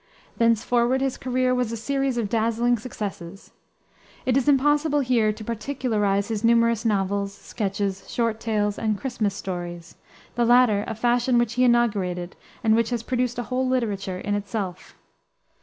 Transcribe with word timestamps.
Thenceforward 0.37 0.99
his 0.99 1.15
career 1.15 1.53
was 1.53 1.71
a 1.71 1.77
series 1.77 2.17
of 2.17 2.27
dazzling 2.27 2.75
successes. 2.79 3.51
It 4.25 4.35
is 4.35 4.49
impossible 4.49 5.01
here 5.01 5.31
to 5.31 5.43
particularize 5.43 6.29
his 6.29 6.43
numerous 6.43 6.83
novels, 6.83 7.33
sketches, 7.35 8.09
short 8.09 8.39
tales, 8.39 8.79
and 8.79 8.97
"Christmas 8.99 9.35
Stories" 9.35 9.97
the 10.33 10.43
latter 10.43 10.83
a 10.87 10.95
fashion 10.95 11.37
which 11.37 11.53
he 11.53 11.63
inaugurated, 11.65 12.35
and 12.63 12.75
which 12.75 12.89
has 12.89 13.03
produced 13.03 13.37
a 13.37 13.43
whole 13.43 13.67
literature 13.67 14.17
in 14.17 14.33
itself. 14.33 14.95